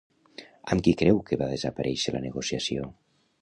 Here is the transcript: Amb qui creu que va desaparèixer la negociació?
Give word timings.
Amb 0.75 0.83
qui 0.87 0.93
creu 1.01 1.19
que 1.27 1.39
va 1.41 1.51
desaparèixer 1.51 2.15
la 2.17 2.23
negociació? 2.25 2.89